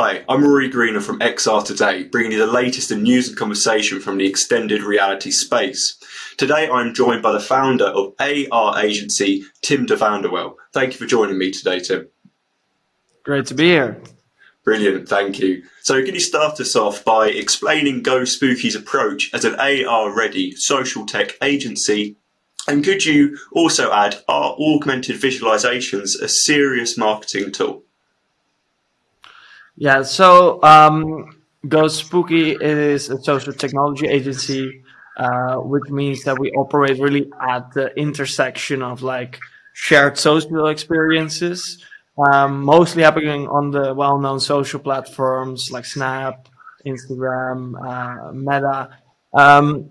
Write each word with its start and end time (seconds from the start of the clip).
Hi, 0.00 0.24
I'm 0.28 0.44
Rory 0.44 0.68
Greener 0.68 1.00
from 1.00 1.18
XR 1.18 1.64
Today, 1.64 2.04
bringing 2.04 2.30
you 2.30 2.38
the 2.38 2.46
latest 2.46 2.92
in 2.92 3.02
news 3.02 3.26
and 3.26 3.36
conversation 3.36 3.98
from 3.98 4.16
the 4.16 4.28
extended 4.28 4.84
reality 4.84 5.32
space. 5.32 5.98
Today 6.36 6.70
I'm 6.70 6.94
joined 6.94 7.20
by 7.20 7.32
the 7.32 7.40
founder 7.40 7.86
of 7.86 8.14
AR 8.20 8.78
agency, 8.78 9.42
Tim 9.60 9.86
de 9.86 9.96
Vanderwel. 9.96 10.54
Thank 10.72 10.92
you 10.92 10.98
for 10.98 11.06
joining 11.06 11.36
me 11.36 11.50
today, 11.50 11.80
Tim. 11.80 12.06
Great 13.24 13.46
to 13.46 13.54
be 13.54 13.70
here. 13.70 14.00
Brilliant, 14.62 15.08
thank 15.08 15.40
you. 15.40 15.64
So, 15.82 16.00
can 16.04 16.14
you 16.14 16.20
start 16.20 16.60
us 16.60 16.76
off 16.76 17.04
by 17.04 17.30
explaining 17.30 18.04
Go 18.04 18.22
Spooky's 18.22 18.76
approach 18.76 19.34
as 19.34 19.44
an 19.44 19.56
AR 19.56 20.16
ready 20.16 20.54
social 20.54 21.06
tech 21.06 21.32
agency? 21.42 22.14
And 22.68 22.84
could 22.84 23.04
you 23.04 23.36
also 23.50 23.92
add, 23.92 24.22
are 24.28 24.54
augmented 24.60 25.20
visualizations 25.20 26.10
a 26.22 26.28
serious 26.28 26.96
marketing 26.96 27.50
tool? 27.50 27.82
Yeah, 29.80 30.02
so 30.02 30.60
um, 30.62 31.30
Go 31.68 31.86
Spooky 31.88 32.52
is 32.60 33.10
a 33.10 33.22
social 33.22 33.52
technology 33.52 34.08
agency, 34.08 34.82
uh, 35.16 35.56
which 35.56 35.88
means 35.90 36.24
that 36.24 36.38
we 36.38 36.50
operate 36.52 36.98
really 36.98 37.30
at 37.40 37.72
the 37.72 37.94
intersection 37.96 38.82
of 38.82 39.02
like 39.02 39.38
shared 39.74 40.18
social 40.18 40.66
experiences 40.66 41.84
um, 42.32 42.62
mostly 42.64 43.02
happening 43.04 43.46
on 43.46 43.70
the 43.70 43.94
well-known 43.94 44.40
social 44.40 44.80
platforms 44.80 45.70
like 45.70 45.84
Snap, 45.84 46.48
Instagram, 46.84 47.74
uh, 47.80 48.32
Meta, 48.32 48.98
um, 49.32 49.88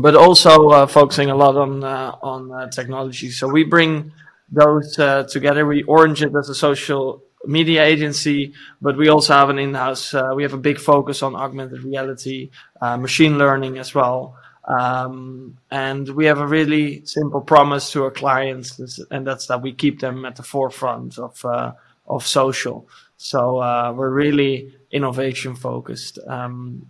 but 0.00 0.16
also 0.16 0.68
uh, 0.70 0.86
focusing 0.86 1.30
a 1.30 1.34
lot 1.36 1.56
on 1.56 1.84
uh, 1.84 2.12
on 2.22 2.50
uh, 2.52 2.68
technology. 2.70 3.30
So 3.30 3.48
we 3.48 3.64
bring 3.64 4.12
those 4.50 4.98
uh, 4.98 5.24
together. 5.24 5.66
We 5.66 5.82
orange 5.82 6.22
it 6.22 6.32
as 6.34 6.48
a 6.48 6.54
social 6.54 7.22
media 7.44 7.84
agency, 7.84 8.54
but 8.80 8.96
we 8.96 9.08
also 9.08 9.34
have 9.34 9.50
an 9.50 9.58
in-house. 9.58 10.14
Uh, 10.14 10.32
we 10.34 10.42
have 10.42 10.52
a 10.52 10.58
big 10.58 10.78
focus 10.78 11.22
on 11.22 11.34
augmented 11.34 11.82
reality, 11.82 12.50
machine 12.80 13.38
learning 13.38 13.78
as 13.78 13.94
well. 13.94 14.36
Um, 14.64 15.58
and 15.70 16.08
we 16.08 16.26
have 16.26 16.38
a 16.38 16.46
really 16.46 17.04
simple 17.04 17.40
promise 17.40 17.90
to 17.92 18.04
our 18.04 18.10
clients, 18.10 19.00
and 19.10 19.26
that's 19.26 19.46
that 19.46 19.62
we 19.62 19.72
keep 19.72 20.00
them 20.00 20.24
at 20.24 20.36
the 20.36 20.42
forefront 20.42 21.18
of 21.18 21.44
uh, 21.44 21.72
of 22.06 22.26
social. 22.26 22.88
So 23.16 23.58
uh, 23.58 23.92
we're 23.94 24.10
really 24.10 24.74
innovation 24.90 25.56
focused. 25.56 26.18
Um, 26.26 26.86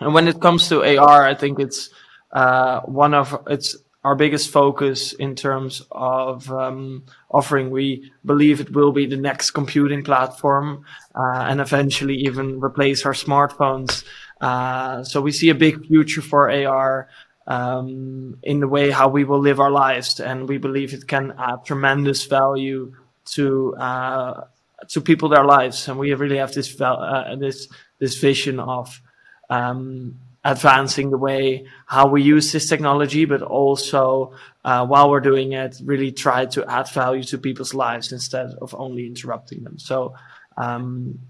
and 0.00 0.14
when 0.14 0.26
it 0.26 0.40
comes 0.40 0.68
to 0.68 0.82
AR, 0.82 1.26
I 1.26 1.34
think 1.34 1.58
it's 1.60 1.90
uh, 2.32 2.80
one 2.80 3.14
of 3.14 3.42
it's 3.46 3.76
our 4.04 4.16
biggest 4.16 4.50
focus 4.50 5.12
in 5.12 5.36
terms 5.36 5.82
of 5.92 6.50
um, 6.50 7.04
offering. 7.30 7.70
We 7.70 8.12
believe 8.24 8.60
it 8.60 8.72
will 8.72 8.92
be 8.92 9.06
the 9.06 9.16
next 9.16 9.52
computing 9.52 10.02
platform, 10.02 10.84
uh, 11.14 11.46
and 11.48 11.60
eventually 11.60 12.16
even 12.16 12.60
replace 12.60 13.06
our 13.06 13.12
smartphones. 13.12 14.04
Uh, 14.40 15.04
so 15.04 15.20
we 15.20 15.30
see 15.30 15.50
a 15.50 15.54
big 15.54 15.86
future 15.86 16.22
for 16.22 16.50
AR 16.50 17.08
um, 17.46 18.38
in 18.42 18.60
the 18.60 18.68
way 18.68 18.90
how 18.90 19.08
we 19.08 19.24
will 19.24 19.40
live 19.40 19.60
our 19.60 19.70
lives, 19.70 20.18
and 20.20 20.48
we 20.48 20.58
believe 20.58 20.92
it 20.92 21.06
can 21.06 21.34
add 21.38 21.64
tremendous 21.64 22.24
value 22.24 22.92
to 23.24 23.76
uh, 23.76 24.44
to 24.88 25.00
people 25.00 25.28
their 25.28 25.44
lives. 25.44 25.88
And 25.88 25.98
we 25.98 26.12
really 26.14 26.38
have 26.38 26.52
this 26.52 26.80
uh, 26.80 27.36
this 27.38 27.68
this 28.00 28.18
vision 28.18 28.58
of 28.58 29.00
um, 29.48 30.18
advancing 30.44 31.10
the 31.10 31.18
way 31.18 31.66
how 31.86 32.08
we 32.08 32.22
use 32.22 32.52
this 32.52 32.68
technology, 32.68 33.24
but 33.24 33.42
also 33.42 34.34
uh, 34.64 34.84
while 34.86 35.10
we're 35.10 35.20
doing 35.20 35.52
it, 35.52 35.76
really 35.84 36.12
try 36.12 36.46
to 36.46 36.64
add 36.70 36.88
value 36.90 37.22
to 37.22 37.38
people's 37.38 37.74
lives 37.74 38.12
instead 38.12 38.50
of 38.60 38.74
only 38.76 39.06
interrupting 39.06 39.62
them. 39.62 39.78
So, 39.78 40.14
um, 40.56 41.20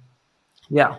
yeah. 0.70 0.97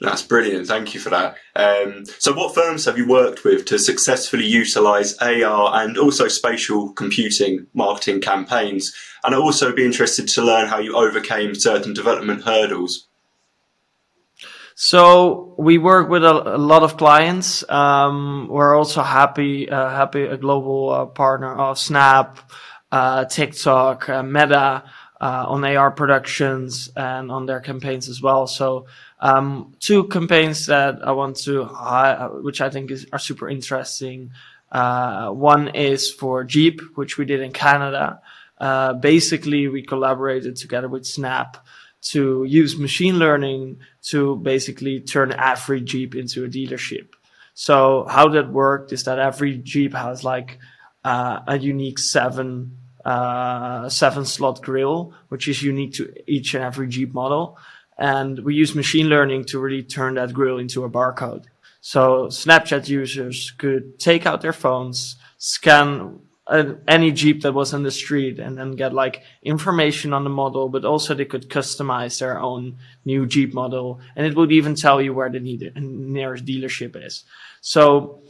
That's 0.00 0.22
brilliant. 0.22 0.68
Thank 0.68 0.94
you 0.94 1.00
for 1.00 1.10
that. 1.10 1.36
Um, 1.56 2.04
so, 2.20 2.32
what 2.32 2.54
firms 2.54 2.84
have 2.84 2.96
you 2.96 3.08
worked 3.08 3.42
with 3.42 3.64
to 3.66 3.80
successfully 3.80 4.46
utilize 4.46 5.18
AR 5.18 5.82
and 5.82 5.98
also 5.98 6.28
spatial 6.28 6.92
computing 6.92 7.66
marketing 7.74 8.20
campaigns? 8.20 8.94
And 9.24 9.34
I'd 9.34 9.40
also 9.40 9.74
be 9.74 9.84
interested 9.84 10.28
to 10.28 10.42
learn 10.42 10.68
how 10.68 10.78
you 10.78 10.96
overcame 10.96 11.56
certain 11.56 11.94
development 11.94 12.44
hurdles. 12.44 13.07
So 14.80 15.56
we 15.58 15.76
work 15.76 16.08
with 16.08 16.22
a, 16.22 16.54
a 16.54 16.56
lot 16.56 16.84
of 16.84 16.96
clients. 16.96 17.68
Um, 17.68 18.46
we're 18.48 18.76
also 18.76 19.02
happy, 19.02 19.68
uh, 19.68 19.90
happy 19.90 20.22
a 20.22 20.36
global 20.36 20.90
uh, 20.90 21.06
partner 21.06 21.52
of 21.52 21.80
Snap, 21.80 22.38
uh, 22.92 23.24
TikTok, 23.24 24.08
uh, 24.08 24.22
Meta 24.22 24.84
uh, 25.20 25.44
on 25.48 25.64
AR 25.64 25.90
productions 25.90 26.92
and 26.94 27.32
on 27.32 27.46
their 27.46 27.58
campaigns 27.58 28.08
as 28.08 28.22
well. 28.22 28.46
So 28.46 28.86
um, 29.18 29.74
two 29.80 30.04
campaigns 30.04 30.66
that 30.66 31.04
I 31.04 31.10
want 31.10 31.38
to, 31.38 31.64
which 32.42 32.60
I 32.60 32.70
think 32.70 32.92
is, 32.92 33.04
are 33.12 33.18
super 33.18 33.48
interesting. 33.48 34.30
Uh, 34.70 35.30
one 35.30 35.74
is 35.74 36.08
for 36.08 36.44
Jeep, 36.44 36.80
which 36.94 37.18
we 37.18 37.24
did 37.24 37.40
in 37.40 37.50
Canada. 37.50 38.20
Uh, 38.58 38.92
basically, 38.92 39.66
we 39.66 39.82
collaborated 39.82 40.54
together 40.54 40.88
with 40.88 41.04
Snap 41.04 41.66
to 42.00 42.44
use 42.44 42.78
machine 42.78 43.18
learning 43.18 43.78
to 44.02 44.36
basically 44.36 45.00
turn 45.00 45.32
every 45.32 45.80
Jeep 45.80 46.14
into 46.14 46.44
a 46.44 46.48
dealership. 46.48 47.08
So 47.54 48.06
how 48.08 48.28
that 48.28 48.52
worked 48.52 48.92
is 48.92 49.04
that 49.04 49.18
every 49.18 49.58
Jeep 49.58 49.94
has 49.94 50.22
like 50.22 50.58
uh, 51.04 51.40
a 51.46 51.58
unique 51.58 51.98
seven 51.98 52.76
uh, 53.04 53.88
seven 53.88 54.24
slot 54.24 54.60
grill, 54.62 55.14
which 55.28 55.48
is 55.48 55.62
unique 55.62 55.94
to 55.94 56.12
each 56.26 56.54
and 56.54 56.62
every 56.62 56.88
Jeep 56.88 57.14
model. 57.14 57.58
And 57.96 58.38
we 58.40 58.54
use 58.54 58.74
machine 58.74 59.08
learning 59.08 59.44
to 59.46 59.58
really 59.58 59.82
turn 59.82 60.14
that 60.14 60.32
grill 60.32 60.58
into 60.58 60.84
a 60.84 60.90
barcode. 60.90 61.46
So 61.80 62.26
Snapchat 62.26 62.88
users 62.88 63.52
could 63.52 63.98
take 63.98 64.26
out 64.26 64.40
their 64.40 64.52
phones, 64.52 65.16
scan 65.38 66.20
any 66.50 67.12
Jeep 67.12 67.42
that 67.42 67.52
was 67.52 67.74
on 67.74 67.82
the 67.82 67.90
street 67.90 68.38
and 68.38 68.56
then 68.56 68.72
get 68.72 68.94
like 68.94 69.22
information 69.42 70.12
on 70.12 70.24
the 70.24 70.30
model, 70.30 70.68
but 70.68 70.84
also 70.84 71.14
they 71.14 71.26
could 71.26 71.48
customize 71.50 72.18
their 72.18 72.40
own 72.40 72.78
new 73.04 73.26
Jeep 73.26 73.52
model. 73.52 74.00
And 74.16 74.26
it 74.26 74.34
would 74.34 74.52
even 74.52 74.74
tell 74.74 75.00
you 75.00 75.12
where 75.12 75.28
the 75.28 75.40
nearest 75.40 76.46
dealership 76.46 77.04
is. 77.04 77.24
So 77.60 78.22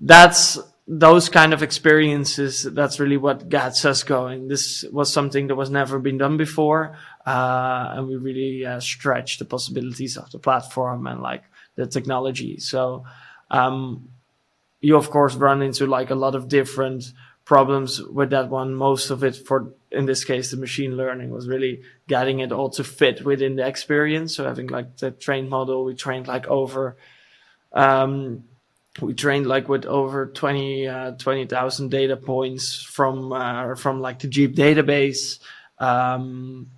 that's 0.00 0.58
those 0.86 1.28
kind 1.28 1.52
of 1.52 1.62
experiences, 1.62 2.62
that's 2.62 3.00
really 3.00 3.16
what 3.16 3.48
gets 3.48 3.84
us 3.84 4.04
going. 4.04 4.48
This 4.48 4.84
was 4.92 5.12
something 5.12 5.48
that 5.48 5.56
was 5.56 5.70
never 5.70 5.98
been 5.98 6.18
done 6.18 6.36
before. 6.36 6.96
Uh, 7.26 7.94
and 7.94 8.06
we 8.06 8.16
really 8.16 8.64
uh, 8.64 8.78
stretched 8.80 9.40
the 9.40 9.44
possibilities 9.46 10.16
of 10.16 10.30
the 10.30 10.38
platform 10.38 11.06
and 11.06 11.22
like 11.22 11.42
the 11.74 11.86
technology. 11.86 12.60
So, 12.60 13.04
um, 13.50 14.10
you 14.80 14.96
of 14.96 15.10
course 15.10 15.34
run 15.34 15.62
into 15.62 15.86
like 15.86 16.10
a 16.10 16.14
lot 16.14 16.34
of 16.34 16.48
different 16.48 17.12
problems 17.46 18.02
with 18.02 18.30
that 18.30 18.50
one. 18.50 18.74
Most 18.74 19.08
of 19.08 19.24
it 19.24 19.36
for, 19.36 19.72
in 19.90 20.04
this 20.04 20.24
case, 20.24 20.50
the 20.50 20.58
machine 20.58 20.96
learning 20.96 21.30
was 21.30 21.48
really 21.48 21.80
getting 22.08 22.40
it 22.40 22.52
all 22.52 22.68
to 22.70 22.84
fit 22.84 23.24
within 23.24 23.56
the 23.56 23.66
experience. 23.66 24.36
So 24.36 24.44
having 24.44 24.66
like 24.66 24.98
the 24.98 25.12
trained 25.12 25.48
model, 25.48 25.84
we 25.84 25.94
trained 25.94 26.26
like 26.26 26.48
over, 26.48 26.96
um, 27.72 28.44
we 29.00 29.14
trained 29.14 29.46
like 29.46 29.68
with 29.68 29.84
over 29.86 30.26
20 30.26 30.88
uh, 30.88 31.10
20,000 31.12 31.90
data 31.90 32.16
points 32.16 32.82
from 32.82 33.32
uh, 33.32 33.74
from 33.74 34.00
like 34.00 34.18
the 34.20 34.28
Jeep 34.28 34.56
database 34.56 35.38
um, 35.78 36.70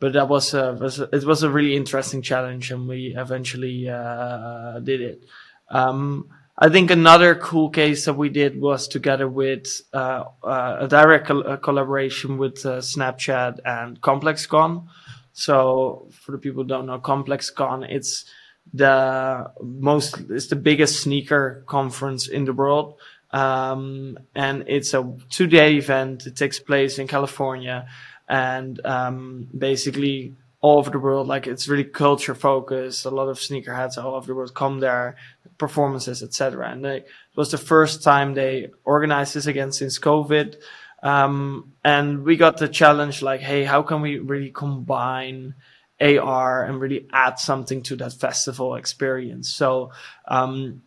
but 0.00 0.14
that 0.14 0.28
was 0.28 0.54
a, 0.54 0.72
was 0.72 0.98
a, 0.98 1.04
it 1.14 1.24
was 1.24 1.44
a 1.44 1.50
really 1.50 1.76
interesting 1.76 2.22
challenge 2.22 2.72
and 2.72 2.88
we 2.88 3.14
eventually 3.16 3.88
uh, 3.88 4.80
did 4.80 5.00
it 5.00 5.24
um, 5.68 6.28
I 6.62 6.68
think 6.68 6.90
another 6.90 7.34
cool 7.36 7.70
case 7.70 8.04
that 8.04 8.12
we 8.14 8.28
did 8.28 8.60
was 8.60 8.86
together 8.86 9.26
with 9.26 9.80
uh, 9.94 10.24
uh, 10.44 10.76
a 10.80 10.88
direct 10.88 11.26
co- 11.26 11.56
collaboration 11.56 12.36
with 12.36 12.66
uh, 12.66 12.80
Snapchat 12.80 13.60
and 13.64 13.98
ComplexCon. 14.02 14.86
So 15.32 16.08
for 16.12 16.32
the 16.32 16.38
people 16.38 16.62
who 16.62 16.68
don't 16.68 16.84
know 16.84 16.98
ComplexCon 16.98 17.86
it's 17.88 18.26
the 18.74 19.50
most 19.62 20.20
it's 20.28 20.48
the 20.48 20.56
biggest 20.56 21.00
sneaker 21.00 21.64
conference 21.66 22.28
in 22.28 22.44
the 22.44 22.52
world. 22.52 22.96
Um, 23.30 24.18
and 24.34 24.64
it's 24.66 24.92
a 24.92 25.16
two 25.30 25.46
day 25.46 25.76
event. 25.76 26.26
It 26.26 26.36
takes 26.36 26.58
place 26.58 26.98
in 26.98 27.06
california 27.06 27.88
and 28.28 28.84
um, 28.84 29.48
basically 29.56 30.34
all 30.60 30.78
over 30.78 30.90
the 30.90 30.98
world. 30.98 31.26
Like 31.26 31.46
it's 31.46 31.68
really 31.68 31.84
culture 31.84 32.34
focused 32.34 33.06
a 33.06 33.10
lot 33.10 33.28
of 33.28 33.38
sneakerheads 33.38 33.96
all 34.02 34.14
over 34.14 34.26
the 34.26 34.34
world 34.34 34.54
come 34.54 34.80
there 34.80 35.16
performances 35.60 36.22
etc 36.22 36.68
and 36.70 36.84
they, 36.84 36.96
it 36.96 37.36
was 37.36 37.52
the 37.52 37.58
first 37.58 38.02
time 38.02 38.34
they 38.34 38.70
organized 38.84 39.34
this 39.34 39.46
again 39.46 39.70
since 39.70 39.98
covid 40.00 40.56
um, 41.02 41.72
and 41.84 42.24
we 42.24 42.36
got 42.36 42.58
the 42.58 42.68
challenge 42.68 43.22
like 43.22 43.40
hey 43.40 43.62
how 43.62 43.82
can 43.82 44.00
we 44.00 44.18
really 44.18 44.50
combine 44.50 45.54
AR 46.00 46.64
and 46.64 46.80
really 46.80 47.06
add 47.12 47.38
something 47.38 47.82
to 47.82 47.96
that 47.96 48.14
festival 48.14 48.74
experience. 48.74 49.52
So 49.52 49.92
um, 50.26 50.82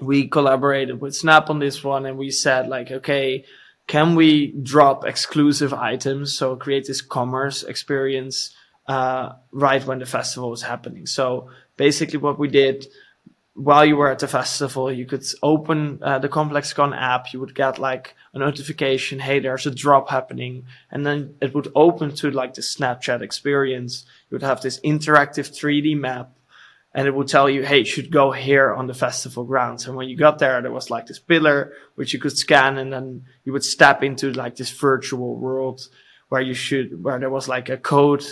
we 0.00 0.28
collaborated 0.28 1.00
with 1.00 1.16
Snap 1.16 1.50
on 1.50 1.58
this 1.58 1.82
one, 1.82 2.06
and 2.06 2.18
we 2.18 2.30
said 2.30 2.68
like, 2.68 2.90
okay, 2.90 3.44
can 3.86 4.14
we 4.14 4.52
drop 4.52 5.04
exclusive 5.04 5.72
items? 5.72 6.36
So 6.36 6.56
create 6.56 6.86
this 6.86 7.00
commerce 7.00 7.62
experience 7.62 8.54
uh, 8.86 9.32
right 9.50 9.84
when 9.84 9.98
the 9.98 10.06
festival 10.06 10.52
is 10.52 10.62
happening. 10.62 11.06
So 11.06 11.50
basically, 11.76 12.18
what 12.18 12.38
we 12.38 12.48
did 12.48 12.86
while 13.60 13.84
you 13.84 13.94
were 13.94 14.10
at 14.10 14.20
the 14.20 14.28
festival, 14.28 14.90
you 14.90 15.04
could 15.04 15.22
open 15.42 15.98
uh, 16.02 16.18
the 16.18 16.30
ComplexCon 16.30 16.96
app. 16.96 17.32
You 17.32 17.40
would 17.40 17.54
get 17.54 17.78
like 17.78 18.14
a 18.32 18.38
notification, 18.38 19.18
hey, 19.18 19.38
there's 19.38 19.66
a 19.66 19.70
drop 19.70 20.08
happening, 20.08 20.64
and 20.90 21.04
then 21.04 21.34
it 21.42 21.54
would 21.54 21.70
open 21.74 22.14
to 22.16 22.30
like 22.30 22.54
the 22.54 22.62
Snapchat 22.62 23.20
experience. 23.20 24.06
You 24.30 24.36
would 24.36 24.42
have 24.42 24.62
this 24.62 24.80
interactive 24.80 25.50
3D 25.50 25.94
map, 25.98 26.30
and 26.94 27.06
it 27.06 27.14
would 27.14 27.28
tell 27.28 27.50
you, 27.50 27.62
hey, 27.62 27.80
you 27.80 27.84
should 27.84 28.10
go 28.10 28.32
here 28.32 28.72
on 28.72 28.86
the 28.86 28.94
festival 28.94 29.44
grounds. 29.44 29.86
And 29.86 29.94
when 29.94 30.08
you 30.08 30.16
got 30.16 30.38
there, 30.38 30.62
there 30.62 30.72
was 30.72 30.88
like 30.88 31.06
this 31.06 31.18
pillar 31.18 31.74
which 31.96 32.14
you 32.14 32.18
could 32.18 32.38
scan, 32.38 32.78
and 32.78 32.90
then 32.90 33.26
you 33.44 33.52
would 33.52 33.64
step 33.64 34.02
into 34.02 34.32
like 34.32 34.56
this 34.56 34.70
virtual 34.70 35.36
world 35.36 35.86
where 36.30 36.40
you 36.40 36.54
should, 36.54 37.04
where 37.04 37.18
there 37.18 37.28
was 37.28 37.46
like 37.46 37.68
a 37.68 37.76
code 37.76 38.24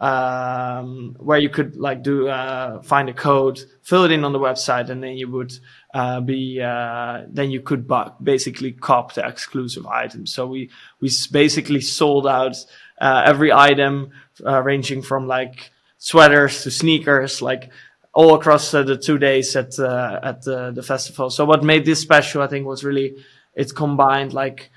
um, 0.00 1.16
where 1.18 1.38
you 1.38 1.48
could 1.48 1.76
like 1.76 2.02
do 2.02 2.28
uh, 2.28 2.82
find 2.82 3.08
a 3.08 3.12
code, 3.12 3.60
fill 3.82 4.04
it 4.04 4.12
in 4.12 4.24
on 4.24 4.32
the 4.32 4.38
website, 4.38 4.90
and 4.90 5.02
then 5.02 5.16
you 5.16 5.28
would 5.30 5.52
uh, 5.92 6.20
be 6.20 6.60
uh, 6.60 7.22
then 7.28 7.50
you 7.50 7.60
could 7.60 7.88
bu- 7.88 8.10
basically 8.22 8.72
cop 8.72 9.14
the 9.14 9.26
exclusive 9.26 9.86
items. 9.86 10.32
So 10.32 10.46
we 10.46 10.70
we 11.00 11.10
basically 11.32 11.80
sold 11.80 12.26
out 12.26 12.56
uh, 13.00 13.22
every 13.26 13.52
item, 13.52 14.10
uh, 14.46 14.62
ranging 14.62 15.02
from 15.02 15.26
like 15.26 15.72
sweaters 15.98 16.62
to 16.62 16.70
sneakers, 16.70 17.42
like 17.42 17.70
all 18.12 18.34
across 18.34 18.70
the 18.70 18.96
two 18.96 19.18
days 19.18 19.56
at 19.56 19.78
uh, 19.78 20.20
at 20.22 20.42
the, 20.42 20.70
the 20.70 20.82
festival. 20.82 21.30
So 21.30 21.44
what 21.44 21.64
made 21.64 21.84
this 21.84 22.00
special, 22.00 22.42
I 22.42 22.46
think, 22.46 22.66
was 22.66 22.84
really 22.84 23.16
it 23.54 23.74
combined 23.74 24.32
like 24.32 24.70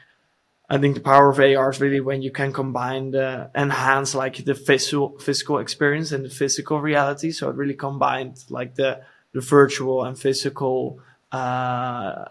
I 0.72 0.78
think 0.78 0.96
the 0.96 1.02
power 1.02 1.30
of 1.30 1.38
AR 1.38 1.70
is 1.70 1.82
really 1.82 2.00
when 2.00 2.22
you 2.22 2.32
can 2.32 2.54
combine 2.54 3.12
the 3.12 3.52
enhance 3.54 4.16
like 4.16 4.46
the 4.46 4.56
physical 4.56 5.20
physical 5.20 5.58
experience 5.60 6.14
and 6.14 6.24
the 6.24 6.30
physical 6.30 6.80
reality. 6.80 7.32
So 7.32 7.50
it 7.50 7.58
really 7.58 7.74
combined 7.74 8.42
like 8.50 8.76
the 8.76 9.02
the 9.34 9.42
virtual 9.42 10.06
and 10.06 10.18
physical. 10.18 11.00
Uh, 11.30 12.24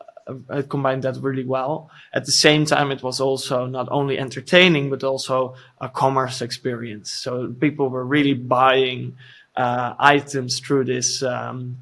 it 0.48 0.70
combined 0.70 1.02
that 1.02 1.18
really 1.20 1.44
well. 1.44 1.90
At 2.14 2.24
the 2.24 2.32
same 2.32 2.64
time, 2.64 2.90
it 2.90 3.02
was 3.02 3.20
also 3.20 3.66
not 3.66 3.88
only 3.90 4.18
entertaining 4.18 4.88
but 4.88 5.04
also 5.04 5.54
a 5.78 5.90
commerce 5.90 6.40
experience. 6.40 7.10
So 7.10 7.54
people 7.60 7.90
were 7.90 8.06
really 8.06 8.32
buying 8.32 9.18
uh, 9.54 9.92
items 9.98 10.60
through 10.60 10.86
this 10.86 11.22
um, 11.22 11.76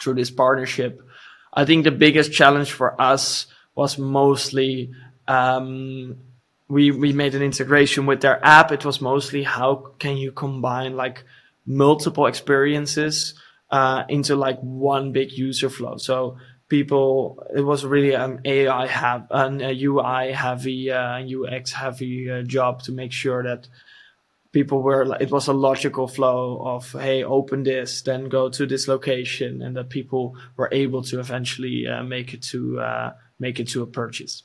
through 0.00 0.14
this 0.14 0.32
partnership. 0.32 1.00
I 1.52 1.64
think 1.64 1.84
the 1.84 1.92
biggest 1.92 2.32
challenge 2.32 2.72
for 2.72 3.00
us 3.00 3.46
was 3.76 3.96
mostly 3.96 4.90
um, 5.28 6.16
we 6.68 6.90
we 6.90 7.12
made 7.12 7.34
an 7.34 7.42
integration 7.42 8.06
with 8.06 8.20
their 8.20 8.44
app. 8.44 8.72
It 8.72 8.84
was 8.84 9.00
mostly 9.00 9.42
how 9.42 9.94
can 9.98 10.16
you 10.16 10.32
combine 10.32 10.96
like 10.96 11.24
multiple 11.66 12.26
experiences 12.26 13.34
uh, 13.70 14.04
into 14.08 14.36
like 14.36 14.58
one 14.60 15.12
big 15.12 15.32
user 15.32 15.68
flow. 15.68 15.96
So 15.96 16.38
people, 16.68 17.42
it 17.54 17.62
was 17.62 17.84
really 17.84 18.12
an 18.12 18.40
AI 18.44 18.86
have 18.86 19.26
an 19.30 19.60
a 19.60 19.84
UI 19.84 20.32
heavy, 20.32 20.90
uh, 20.90 21.18
UX 21.18 21.72
heavy 21.72 22.30
uh, 22.30 22.42
job 22.42 22.82
to 22.82 22.92
make 22.92 23.12
sure 23.12 23.42
that 23.42 23.68
people 24.52 24.82
were. 24.82 25.16
It 25.20 25.30
was 25.30 25.48
a 25.48 25.52
logical 25.52 26.08
flow 26.08 26.62
of 26.64 26.92
hey, 26.92 27.24
open 27.24 27.64
this, 27.64 28.02
then 28.02 28.28
go 28.28 28.48
to 28.48 28.66
this 28.66 28.88
location, 28.88 29.62
and 29.62 29.76
that 29.76 29.90
people 29.90 30.36
were 30.56 30.68
able 30.72 31.02
to 31.04 31.20
eventually 31.20 31.86
uh, 31.86 32.02
make 32.02 32.34
it 32.34 32.42
to 32.44 32.80
uh, 32.80 33.12
make 33.38 33.60
it 33.60 33.68
to 33.68 33.82
a 33.82 33.86
purchase. 33.86 34.44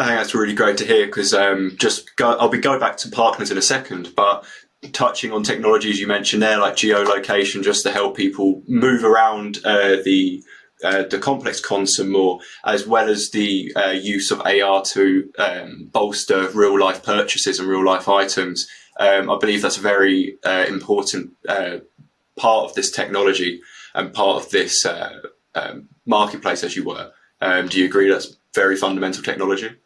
I 0.00 0.06
think 0.06 0.16
that's 0.16 0.34
really 0.34 0.54
great 0.54 0.78
to 0.78 0.86
hear 0.86 1.04
because 1.04 1.34
um, 1.34 1.74
just 1.76 2.16
go, 2.16 2.34
I'll 2.38 2.48
be 2.48 2.56
going 2.56 2.80
back 2.80 2.96
to 2.98 3.10
partners 3.10 3.50
in 3.50 3.58
a 3.58 3.62
second, 3.62 4.14
but 4.16 4.46
touching 4.92 5.30
on 5.30 5.42
technologies 5.42 6.00
you 6.00 6.06
mentioned 6.06 6.42
there, 6.42 6.58
like 6.58 6.74
geolocation, 6.74 7.62
just 7.62 7.82
to 7.82 7.92
help 7.92 8.16
people 8.16 8.62
move 8.66 9.04
around 9.04 9.58
uh, 9.62 9.96
the 10.02 10.42
uh, 10.82 11.02
the 11.02 11.18
ComplexCon 11.18 11.86
some 11.86 12.10
more, 12.10 12.40
as 12.64 12.86
well 12.86 13.10
as 13.10 13.32
the 13.32 13.70
uh, 13.76 13.90
use 13.90 14.30
of 14.30 14.40
AR 14.40 14.82
to 14.84 15.30
um, 15.38 15.90
bolster 15.92 16.48
real 16.54 16.80
life 16.80 17.02
purchases 17.02 17.60
and 17.60 17.68
real 17.68 17.84
life 17.84 18.08
items. 18.08 18.66
Um, 18.98 19.28
I 19.28 19.36
believe 19.38 19.60
that's 19.60 19.76
a 19.76 19.82
very 19.82 20.38
uh, 20.46 20.64
important 20.66 21.32
uh, 21.46 21.80
part 22.38 22.64
of 22.64 22.74
this 22.74 22.90
technology 22.90 23.60
and 23.94 24.14
part 24.14 24.42
of 24.42 24.50
this 24.50 24.86
uh, 24.86 25.20
um, 25.54 25.90
marketplace, 26.06 26.64
as 26.64 26.74
you 26.74 26.84
were. 26.84 27.12
Um, 27.42 27.68
do 27.68 27.78
you 27.78 27.84
agree 27.84 28.08
that's 28.08 28.38
very 28.54 28.76
fundamental 28.76 29.22
technology? 29.22 29.76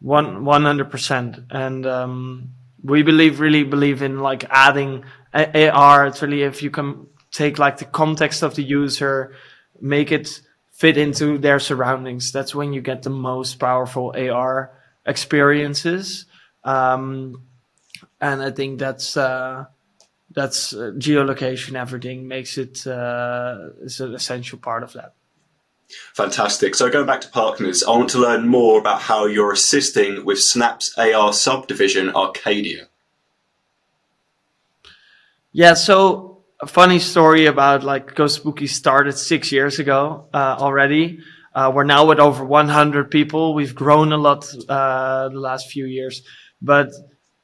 One 0.00 0.44
one 0.44 0.62
hundred 0.62 0.90
percent, 0.90 1.38
and 1.50 1.86
um, 1.86 2.50
we 2.82 3.02
believe 3.02 3.40
really 3.40 3.64
believe 3.64 4.02
in 4.02 4.20
like 4.20 4.44
adding 4.50 5.04
AR. 5.32 6.06
It's 6.06 6.22
really 6.22 6.42
if 6.42 6.62
you 6.62 6.70
can 6.70 7.06
take 7.32 7.58
like 7.58 7.78
the 7.78 7.86
context 7.86 8.42
of 8.42 8.54
the 8.54 8.62
user, 8.62 9.34
make 9.80 10.12
it 10.12 10.40
fit 10.70 10.98
into 10.98 11.38
their 11.38 11.58
surroundings. 11.58 12.32
That's 12.32 12.54
when 12.54 12.72
you 12.72 12.82
get 12.82 13.02
the 13.02 13.10
most 13.10 13.58
powerful 13.58 14.14
AR 14.16 14.72
experiences. 15.06 16.26
Um, 16.64 17.42
and 18.20 18.42
I 18.42 18.50
think 18.50 18.78
that's 18.78 19.16
uh, 19.16 19.64
that's 20.30 20.74
uh, 20.74 20.92
geolocation. 20.98 21.74
Everything 21.74 22.28
makes 22.28 22.58
it 22.58 22.86
uh, 22.86 23.70
is 23.80 24.00
an 24.00 24.14
essential 24.14 24.58
part 24.58 24.82
of 24.82 24.92
that. 24.94 25.14
Fantastic. 26.14 26.74
So 26.74 26.90
going 26.90 27.06
back 27.06 27.20
to 27.22 27.28
partners, 27.28 27.84
I 27.84 27.90
want 27.90 28.10
to 28.10 28.18
learn 28.18 28.48
more 28.48 28.78
about 28.80 29.02
how 29.02 29.26
you're 29.26 29.52
assisting 29.52 30.24
with 30.24 30.40
Snap's 30.40 30.96
AR 30.98 31.32
subdivision 31.32 32.10
Arcadia. 32.10 32.88
Yeah, 35.52 35.74
so 35.74 36.44
a 36.60 36.66
funny 36.66 36.98
story 36.98 37.46
about 37.46 37.84
like 37.84 38.14
Go 38.14 38.26
Spooky 38.26 38.66
started 38.66 39.12
six 39.12 39.52
years 39.52 39.78
ago 39.78 40.28
uh, 40.34 40.56
already. 40.58 41.20
Uh, 41.54 41.72
we're 41.74 41.84
now 41.84 42.04
with 42.04 42.18
over 42.18 42.44
100 42.44 43.10
people. 43.10 43.54
We've 43.54 43.74
grown 43.74 44.12
a 44.12 44.18
lot 44.18 44.46
uh, 44.68 45.28
the 45.30 45.40
last 45.40 45.70
few 45.70 45.86
years, 45.86 46.22
but 46.60 46.90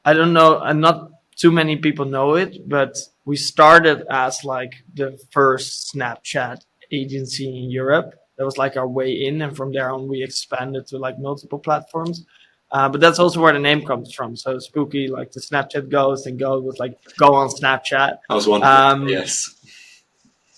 I 0.04 0.12
don't 0.12 0.34
know, 0.34 0.58
and 0.58 0.80
not 0.80 1.10
too 1.36 1.50
many 1.50 1.76
people 1.76 2.04
know 2.04 2.34
it, 2.34 2.68
but 2.68 2.98
we 3.24 3.36
started 3.36 4.04
as 4.10 4.44
like 4.44 4.84
the 4.92 5.18
first 5.30 5.94
Snapchat 5.94 6.58
agency 6.90 7.48
in 7.48 7.70
Europe 7.70 8.14
that 8.36 8.44
was 8.44 8.58
like 8.58 8.76
our 8.76 8.88
way 8.88 9.26
in, 9.26 9.42
and 9.42 9.56
from 9.56 9.72
there 9.72 9.90
on 9.90 10.08
we 10.08 10.22
expanded 10.22 10.86
to 10.88 10.98
like 10.98 11.18
multiple 11.18 11.58
platforms. 11.58 12.24
Uh, 12.70 12.88
but 12.88 13.00
that's 13.02 13.18
also 13.18 13.40
where 13.40 13.52
the 13.52 13.58
name 13.58 13.84
comes 13.84 14.14
from. 14.14 14.34
So 14.34 14.58
spooky, 14.58 15.06
like 15.06 15.30
the 15.32 15.40
Snapchat 15.40 15.90
ghost, 15.90 16.26
and 16.26 16.38
go 16.38 16.58
was 16.58 16.78
like 16.78 16.98
go 17.18 17.34
on 17.34 17.48
Snapchat. 17.48 18.18
I 18.30 18.34
was 18.34 18.48
wondering. 18.48 18.72
Um, 18.72 19.08
yes, 19.08 19.54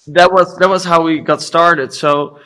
that 0.07 0.33
was 0.33 0.57
that 0.59 0.69
was 0.69 0.85
how 0.85 1.03
we 1.03 1.19
got 1.19 1.43
started. 1.43 1.93
So 1.93 2.39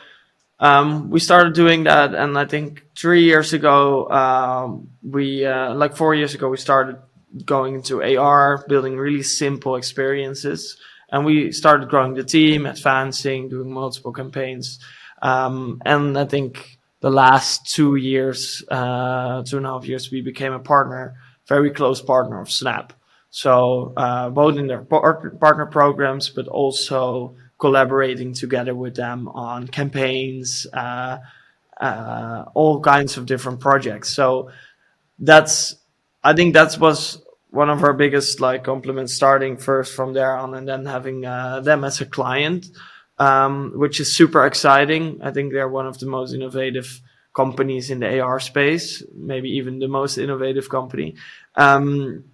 um, 0.59 1.11
we 1.11 1.19
started 1.19 1.53
doing 1.53 1.83
that, 1.83 2.15
and 2.15 2.37
I 2.37 2.45
think 2.45 2.83
three 2.97 3.23
years 3.23 3.53
ago, 3.53 4.09
um, 4.09 4.89
we 5.03 5.45
uh, 5.45 5.75
like 5.75 5.95
four 5.95 6.15
years 6.15 6.33
ago, 6.33 6.49
we 6.49 6.57
started 6.57 6.97
going 7.45 7.75
into 7.75 8.01
AR, 8.03 8.65
building 8.67 8.97
really 8.97 9.21
simple 9.21 9.75
experiences, 9.75 10.77
and 11.11 11.25
we 11.25 11.51
started 11.51 11.89
growing 11.89 12.15
the 12.15 12.23
team, 12.23 12.65
advancing, 12.65 13.49
doing 13.49 13.71
multiple 13.71 14.11
campaigns. 14.11 14.79
Um, 15.21 15.81
and 15.85 16.17
I 16.17 16.25
think 16.25 16.79
the 17.01 17.09
last 17.09 17.73
two 17.73 17.95
years, 17.95 18.63
uh, 18.69 19.43
two 19.43 19.57
and 19.57 19.65
a 19.65 19.69
half 19.69 19.85
years, 19.85 20.11
we 20.11 20.21
became 20.21 20.53
a 20.53 20.59
partner, 20.59 21.15
very 21.47 21.71
close 21.71 22.01
partner 22.01 22.41
of 22.41 22.51
Snap. 22.51 22.93
So 23.29 23.93
uh, 23.95 24.29
both 24.29 24.57
in 24.57 24.67
their 24.67 24.81
par- 24.81 25.31
partner 25.39 25.65
programs, 25.65 26.29
but 26.29 26.47
also 26.47 27.35
collaborating 27.59 28.33
together 28.33 28.73
with 28.73 28.95
them 28.95 29.27
on 29.27 29.67
campaigns, 29.67 30.65
uh, 30.73 31.19
uh, 31.79 32.45
all 32.53 32.81
kinds 32.81 33.17
of 33.17 33.25
different 33.25 33.59
projects. 33.59 34.09
So 34.09 34.49
that's, 35.19 35.75
I 36.23 36.33
think 36.33 36.53
that 36.53 36.77
was 36.79 37.21
one 37.51 37.69
of 37.69 37.83
our 37.83 37.93
biggest 37.93 38.39
like 38.39 38.63
compliments 38.63 39.13
starting 39.13 39.57
first 39.57 39.93
from 39.95 40.13
there 40.13 40.35
on 40.35 40.53
and 40.53 40.67
then 40.67 40.85
having 40.85 41.25
uh, 41.25 41.61
them 41.61 41.83
as 41.83 42.01
a 42.01 42.05
client 42.05 42.67
um, 43.19 43.73
which 43.75 43.99
is 43.99 44.15
super 44.15 44.45
exciting. 44.45 45.19
I 45.21 45.31
think 45.31 45.53
they're 45.53 45.69
one 45.69 45.87
of 45.87 45.99
the 45.99 46.07
most 46.07 46.33
innovative 46.33 47.01
companies 47.33 47.91
in 47.91 47.99
the 47.99 48.19
AR 48.19 48.39
space, 48.39 49.03
maybe 49.13 49.49
even 49.51 49.79
the 49.79 49.87
most 49.87 50.17
innovative 50.17 50.69
company. 50.69 51.15
Um, 51.55 52.25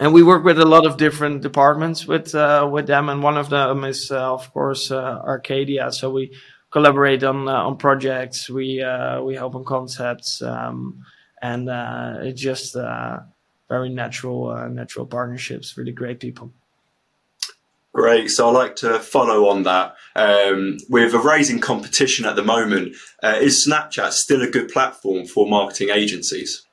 and 0.00 0.12
we 0.12 0.22
work 0.22 0.44
with 0.44 0.58
a 0.58 0.64
lot 0.64 0.86
of 0.86 0.96
different 0.96 1.42
departments 1.42 2.06
with 2.06 2.34
uh, 2.34 2.68
with 2.70 2.86
them, 2.86 3.08
and 3.08 3.22
one 3.22 3.36
of 3.36 3.48
them 3.50 3.84
is, 3.84 4.10
uh, 4.10 4.32
of 4.32 4.52
course, 4.52 4.90
uh, 4.90 5.20
Arcadia. 5.24 5.92
So 5.92 6.10
we 6.10 6.32
collaborate 6.70 7.22
on 7.22 7.48
uh, 7.48 7.52
on 7.52 7.76
projects. 7.76 8.50
We 8.50 8.82
uh, 8.82 9.22
we 9.22 9.34
help 9.34 9.54
on 9.54 9.64
concepts, 9.64 10.42
um, 10.42 11.04
and 11.40 11.68
uh, 11.68 12.16
it's 12.22 12.40
just 12.40 12.74
very 13.68 13.88
natural 13.90 14.68
natural 14.68 15.06
partnerships. 15.06 15.76
Really 15.76 15.92
great 15.92 16.18
people. 16.18 16.52
Great. 17.94 18.28
So 18.28 18.48
I 18.48 18.52
like 18.52 18.76
to 18.76 18.98
follow 18.98 19.48
on 19.48 19.62
that. 19.62 19.94
Um, 20.16 20.78
with 20.90 21.14
a 21.14 21.18
rising 21.18 21.60
competition 21.60 22.26
at 22.26 22.34
the 22.34 22.42
moment, 22.42 22.96
uh, 23.22 23.38
is 23.40 23.66
Snapchat 23.66 24.10
still 24.10 24.42
a 24.42 24.50
good 24.50 24.68
platform 24.68 25.26
for 25.26 25.48
marketing 25.48 25.90
agencies? 25.90 26.66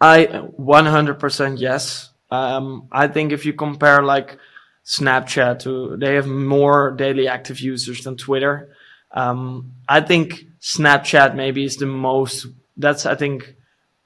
I 0.00 0.26
100% 0.26 1.60
yes. 1.60 2.10
Um, 2.30 2.88
I 2.90 3.08
think 3.08 3.32
if 3.32 3.44
you 3.44 3.52
compare 3.52 4.02
like 4.02 4.38
Snapchat 4.86 5.60
to, 5.60 5.96
they 5.98 6.14
have 6.14 6.26
more 6.26 6.92
daily 6.92 7.28
active 7.28 7.60
users 7.60 8.02
than 8.02 8.16
Twitter. 8.16 8.74
Um, 9.10 9.72
I 9.86 10.00
think 10.00 10.46
Snapchat 10.60 11.34
maybe 11.34 11.64
is 11.64 11.76
the 11.76 11.86
most, 11.86 12.46
that's, 12.78 13.04
I 13.04 13.14
think, 13.14 13.56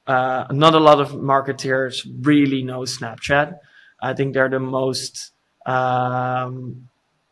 uh, 0.06 0.46
not 0.50 0.74
a 0.74 0.80
lot 0.80 1.00
of 1.00 1.12
marketeers 1.12 2.04
really 2.22 2.62
know 2.62 2.80
Snapchat. 2.80 3.58
I 4.02 4.14
think 4.14 4.34
they're 4.34 4.48
the 4.48 4.60
most, 4.60 5.32
um, 5.66 6.88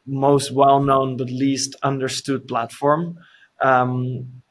most 0.06 0.52
well 0.52 0.80
known 0.80 1.16
but 1.16 1.30
least 1.30 1.76
understood 1.82 2.48
platform. 2.48 3.18
Um, 3.60 4.42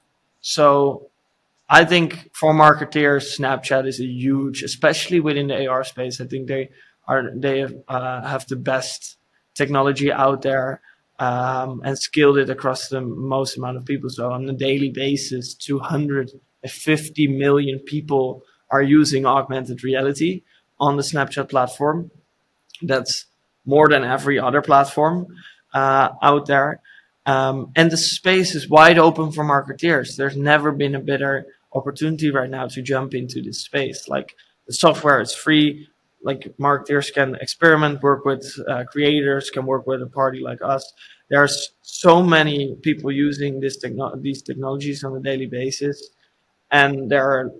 so 0.41 1.09
I 1.69 1.83
think 1.85 2.29
for 2.33 2.53
marketeers, 2.53 3.37
Snapchat 3.37 3.87
is 3.87 3.99
a 3.99 4.05
huge, 4.05 4.63
especially 4.63 5.19
within 5.19 5.47
the 5.47 5.67
AR 5.67 5.83
space. 5.83 6.21
I 6.21 6.25
think 6.25 6.47
they 6.47 6.69
are 7.07 7.31
they 7.35 7.65
uh, 7.87 8.27
have 8.27 8.47
the 8.47 8.55
best 8.55 9.17
technology 9.55 10.11
out 10.11 10.41
there 10.41 10.81
um, 11.19 11.81
and 11.83 11.97
scaled 11.97 12.37
it 12.37 12.49
across 12.49 12.89
the 12.89 13.01
most 13.01 13.57
amount 13.57 13.77
of 13.77 13.85
people. 13.85 14.09
So 14.09 14.31
on 14.31 14.47
a 14.47 14.53
daily 14.53 14.89
basis, 14.89 15.53
250 15.55 17.27
million 17.27 17.79
people 17.79 18.43
are 18.69 18.81
using 18.81 19.25
augmented 19.25 19.83
reality 19.83 20.43
on 20.79 20.97
the 20.97 21.03
Snapchat 21.03 21.49
platform. 21.49 22.11
That's 22.81 23.25
more 23.65 23.89
than 23.89 24.03
every 24.03 24.39
other 24.39 24.61
platform 24.61 25.27
uh, 25.73 26.09
out 26.21 26.45
there. 26.47 26.81
Um, 27.25 27.71
and 27.75 27.91
the 27.91 27.97
space 27.97 28.55
is 28.55 28.69
wide 28.69 28.97
open 28.97 29.31
for 29.31 29.43
marketeers. 29.43 30.15
There's 30.15 30.37
never 30.37 30.71
been 30.71 30.95
a 30.95 30.99
better 30.99 31.45
opportunity 31.73 32.31
right 32.31 32.49
now 32.49 32.67
to 32.67 32.81
jump 32.81 33.13
into 33.13 33.41
this 33.41 33.59
space. 33.59 34.07
Like 34.07 34.35
the 34.65 34.73
software 34.73 35.19
is 35.19 35.33
free. 35.33 35.87
Like 36.23 36.53
marketers 36.57 37.11
can 37.11 37.35
experiment, 37.35 38.01
work 38.01 38.25
with 38.25 38.45
uh, 38.67 38.85
creators, 38.85 39.49
can 39.49 39.65
work 39.65 39.85
with 39.85 40.01
a 40.01 40.07
party 40.07 40.39
like 40.39 40.59
us. 40.63 40.91
There's 41.29 41.71
so 41.81 42.23
many 42.23 42.75
people 42.81 43.11
using 43.11 43.59
this 43.59 43.77
techno- 43.77 44.15
these 44.15 44.41
technologies 44.41 45.03
on 45.03 45.15
a 45.15 45.19
daily 45.19 45.45
basis, 45.45 46.09
and 46.71 47.09
there 47.09 47.29
are 47.29 47.51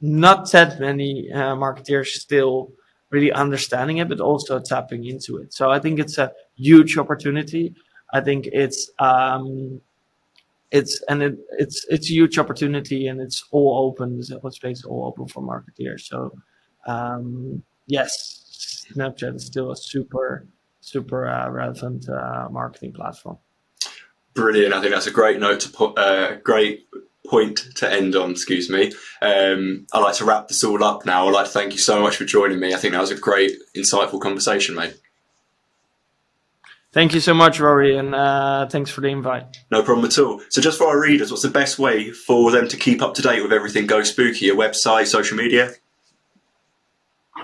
not 0.00 0.50
that 0.52 0.80
many 0.80 1.30
uh, 1.32 1.56
marketers 1.56 2.20
still 2.20 2.72
really 3.10 3.32
understanding 3.32 3.98
it, 3.98 4.08
but 4.08 4.20
also 4.20 4.60
tapping 4.60 5.04
into 5.04 5.38
it. 5.38 5.52
So 5.52 5.70
I 5.70 5.78
think 5.78 5.98
it's 5.98 6.18
a 6.18 6.32
huge 6.56 6.98
opportunity. 6.98 7.74
I 8.12 8.20
think 8.20 8.48
it's 8.52 8.90
um, 8.98 9.80
it's 10.70 11.02
and 11.08 11.22
it, 11.22 11.38
it's 11.58 11.86
it's 11.88 12.10
a 12.10 12.12
huge 12.12 12.38
opportunity 12.38 13.06
and 13.06 13.20
it's 13.20 13.44
all 13.50 13.86
open. 13.86 14.18
The 14.18 14.50
space 14.50 14.84
all 14.84 15.06
open 15.06 15.26
for 15.28 15.42
marketeers. 15.42 16.00
So 16.00 16.32
um, 16.86 17.62
yes, 17.86 18.86
Snapchat 18.94 19.36
is 19.36 19.46
still 19.46 19.72
a 19.72 19.76
super 19.76 20.46
super 20.80 21.26
uh, 21.26 21.50
relevant 21.50 22.08
uh, 22.08 22.48
marketing 22.50 22.92
platform. 22.92 23.38
Brilliant. 24.34 24.72
I 24.72 24.80
think 24.80 24.92
that's 24.92 25.06
a 25.06 25.10
great 25.10 25.40
note 25.40 25.60
to 25.60 25.68
put. 25.70 25.98
Uh, 25.98 26.36
great 26.36 26.86
point 27.28 27.58
to 27.76 27.90
end 27.90 28.16
on. 28.16 28.32
Excuse 28.32 28.70
me. 28.70 28.92
Um, 29.22 29.86
I'd 29.92 30.00
like 30.00 30.14
to 30.16 30.24
wrap 30.24 30.48
this 30.48 30.64
all 30.64 30.82
up 30.82 31.06
now. 31.06 31.28
I'd 31.28 31.34
like 31.34 31.46
to 31.46 31.52
thank 31.52 31.72
you 31.72 31.78
so 31.78 32.00
much 32.00 32.16
for 32.16 32.24
joining 32.24 32.60
me. 32.60 32.74
I 32.74 32.76
think 32.76 32.92
that 32.92 33.00
was 33.00 33.10
a 33.10 33.16
great, 33.16 33.52
insightful 33.76 34.20
conversation, 34.20 34.74
mate. 34.74 34.96
Thank 36.90 37.12
you 37.12 37.20
so 37.20 37.34
much, 37.34 37.60
Rory, 37.60 37.98
and 37.98 38.14
uh, 38.14 38.66
thanks 38.66 38.90
for 38.90 39.02
the 39.02 39.08
invite. 39.08 39.58
No 39.70 39.82
problem 39.82 40.06
at 40.06 40.18
all. 40.18 40.40
So, 40.48 40.62
just 40.62 40.78
for 40.78 40.86
our 40.86 41.00
readers, 41.00 41.30
what's 41.30 41.42
the 41.42 41.50
best 41.50 41.78
way 41.78 42.10
for 42.10 42.50
them 42.50 42.66
to 42.68 42.76
keep 42.78 43.02
up 43.02 43.14
to 43.14 43.22
date 43.22 43.42
with 43.42 43.52
everything 43.52 43.86
Go 43.86 44.02
Spooky? 44.02 44.46
Your 44.46 44.56
website, 44.56 45.06
social 45.06 45.36
media? 45.36 45.72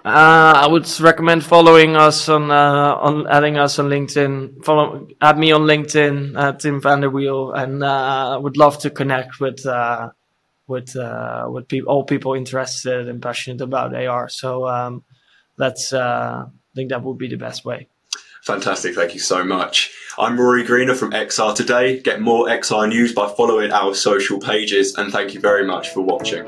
Uh, 0.04 0.52
I 0.56 0.66
would 0.66 1.00
recommend 1.00 1.44
following 1.44 1.96
us 1.96 2.28
on 2.28 2.50
uh, 2.50 2.94
on 3.00 3.26
adding 3.26 3.56
us 3.56 3.78
on 3.78 3.88
LinkedIn. 3.88 4.62
Follow 4.62 5.08
add 5.22 5.38
me 5.38 5.50
on 5.50 5.62
LinkedIn, 5.62 6.36
uh, 6.36 6.52
Tim 6.52 6.82
Vanderweel, 6.82 7.56
and 7.56 7.82
I 7.82 8.34
uh, 8.34 8.40
would 8.40 8.58
love 8.58 8.76
to 8.80 8.90
connect 8.90 9.40
with 9.40 9.64
uh, 9.64 10.10
with 10.66 10.94
uh, 10.94 11.46
with 11.48 11.68
people, 11.68 11.90
all 11.90 12.04
people 12.04 12.34
interested 12.34 13.08
and 13.08 13.22
passionate 13.22 13.62
about 13.62 13.94
AR. 13.94 14.28
So 14.28 14.68
um, 14.68 15.04
that's 15.56 15.94
I 15.94 16.44
think 16.74 16.90
that 16.90 17.02
would 17.02 17.16
be 17.16 17.28
the 17.28 17.36
best 17.36 17.64
way. 17.64 17.88
Fantastic. 18.42 18.94
Thank 18.94 19.14
you 19.14 19.20
so 19.20 19.42
much. 19.42 19.90
I'm 20.18 20.38
Rory 20.38 20.64
Greener 20.64 20.94
from 20.94 21.12
XR 21.12 21.54
Today. 21.54 22.00
Get 22.00 22.20
more 22.20 22.46
XR 22.46 22.90
news 22.90 23.14
by 23.14 23.32
following 23.34 23.72
our 23.72 23.94
social 23.94 24.38
pages 24.38 24.94
and 24.96 25.10
thank 25.10 25.32
you 25.32 25.40
very 25.40 25.66
much 25.66 25.88
for 25.88 26.02
watching. 26.02 26.46